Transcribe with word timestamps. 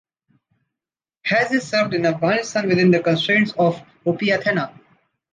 He 1.23 1.35
has 1.35 1.67
served 1.69 1.93
in 1.93 2.07
Afghanistan 2.07 2.67
within 2.67 2.89
the 2.89 3.01
constrains 3.03 3.53
of 3.53 3.79
Op 4.03 4.19
Athena. 4.23 4.73